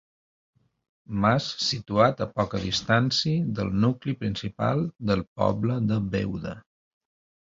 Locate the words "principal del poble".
4.23-5.77